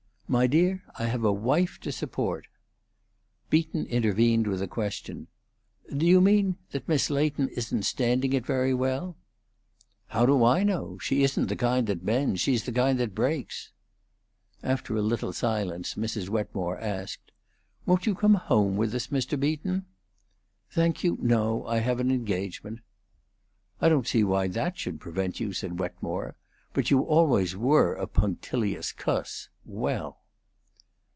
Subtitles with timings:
[0.31, 2.47] "My dear, I have a wife to support."
[3.49, 5.27] Beaton intervened with a question.
[5.93, 9.17] "Do you mean that Miss Leighton isn't standing it very well?"
[10.07, 10.97] "How do I know?
[10.99, 13.73] She isn't the kind that bends; she's the kind that breaks."
[14.63, 16.29] After a little silence Mrs.
[16.29, 17.33] Wetmore asked,
[17.85, 19.37] "Won't you come home with us, Mr.
[19.37, 19.85] Beaton?"
[20.69, 21.67] "Thank you; no.
[21.67, 22.79] I have an engagement."
[23.81, 26.37] "I don't see why that should prevent you," said Wetmore.
[26.73, 29.49] "But you always were a punctilious cuss.
[29.65, 30.19] Well!"